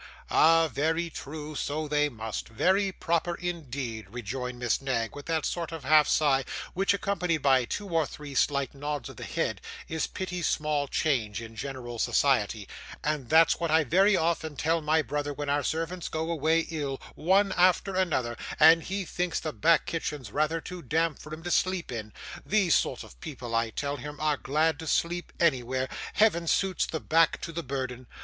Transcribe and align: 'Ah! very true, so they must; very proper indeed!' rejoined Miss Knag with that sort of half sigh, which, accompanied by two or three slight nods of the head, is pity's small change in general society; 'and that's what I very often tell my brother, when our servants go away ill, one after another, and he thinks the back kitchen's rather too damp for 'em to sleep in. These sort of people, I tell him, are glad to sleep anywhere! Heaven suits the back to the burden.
'Ah! 0.31 0.67
very 0.67 1.11
true, 1.11 1.53
so 1.53 1.87
they 1.87 2.09
must; 2.09 2.49
very 2.49 2.91
proper 2.91 3.35
indeed!' 3.35 4.07
rejoined 4.09 4.57
Miss 4.57 4.81
Knag 4.81 5.15
with 5.15 5.27
that 5.27 5.45
sort 5.45 5.71
of 5.71 5.83
half 5.83 6.07
sigh, 6.07 6.43
which, 6.73 6.91
accompanied 6.91 7.43
by 7.43 7.65
two 7.65 7.87
or 7.87 8.07
three 8.07 8.33
slight 8.33 8.73
nods 8.73 9.09
of 9.09 9.17
the 9.17 9.23
head, 9.23 9.61
is 9.87 10.07
pity's 10.07 10.47
small 10.47 10.87
change 10.87 11.39
in 11.39 11.55
general 11.55 11.99
society; 11.99 12.67
'and 13.03 13.29
that's 13.29 13.59
what 13.59 13.69
I 13.69 13.83
very 13.83 14.15
often 14.17 14.55
tell 14.55 14.81
my 14.81 15.03
brother, 15.03 15.35
when 15.35 15.49
our 15.49 15.61
servants 15.61 16.09
go 16.09 16.31
away 16.31 16.61
ill, 16.71 16.99
one 17.13 17.51
after 17.51 17.93
another, 17.95 18.35
and 18.59 18.81
he 18.81 19.05
thinks 19.05 19.39
the 19.39 19.53
back 19.53 19.85
kitchen's 19.85 20.31
rather 20.31 20.59
too 20.59 20.81
damp 20.81 21.19
for 21.19 21.31
'em 21.31 21.43
to 21.43 21.51
sleep 21.51 21.91
in. 21.91 22.11
These 22.43 22.73
sort 22.73 23.03
of 23.03 23.19
people, 23.21 23.53
I 23.53 23.69
tell 23.69 23.97
him, 23.97 24.19
are 24.19 24.35
glad 24.37 24.79
to 24.79 24.87
sleep 24.87 25.31
anywhere! 25.39 25.87
Heaven 26.13 26.47
suits 26.47 26.87
the 26.87 26.99
back 27.01 27.39
to 27.41 27.51
the 27.51 27.61
burden. 27.61 28.07